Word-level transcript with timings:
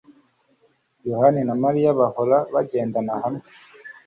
Yohana 1.09 1.41
na 1.47 1.55
Mariya 1.63 1.89
bahora 1.99 2.37
bagendana 2.53 3.13
hamwe 3.21 3.43